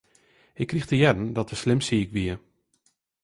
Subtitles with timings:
[0.57, 2.35] Hy krige te hearren dat er slim siik wie.